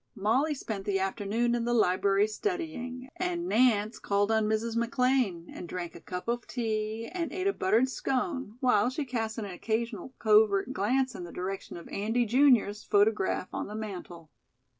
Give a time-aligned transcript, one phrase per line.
[0.15, 4.75] Molly spent the afternoon in the library studying, and Nance called on Mrs.
[4.75, 9.37] McLean and drank a cup of tea and ate a buttered scone, while she cast
[9.37, 14.31] an occasional covert glance in the direction of Andy junior's photograph on the mantel.